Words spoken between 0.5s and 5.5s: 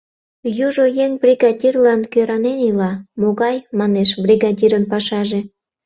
Южо еҥ бригадирлан кӧранен ила: «Могай,— манеш,— бригадирын пашаже?